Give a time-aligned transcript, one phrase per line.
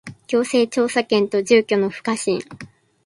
[0.27, 2.39] 行政調査権と住居の不可侵